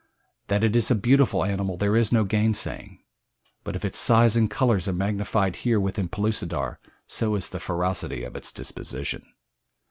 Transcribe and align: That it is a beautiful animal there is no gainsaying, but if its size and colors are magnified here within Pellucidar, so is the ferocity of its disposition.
That 0.47 0.63
it 0.63 0.75
is 0.75 0.89
a 0.89 0.95
beautiful 0.95 1.45
animal 1.45 1.77
there 1.77 1.95
is 1.95 2.11
no 2.11 2.23
gainsaying, 2.23 3.03
but 3.63 3.75
if 3.75 3.85
its 3.85 3.99
size 3.99 4.35
and 4.35 4.49
colors 4.49 4.87
are 4.87 4.93
magnified 4.93 5.57
here 5.57 5.79
within 5.79 6.09
Pellucidar, 6.09 6.79
so 7.05 7.35
is 7.35 7.49
the 7.49 7.59
ferocity 7.59 8.23
of 8.23 8.35
its 8.35 8.51
disposition. 8.51 9.23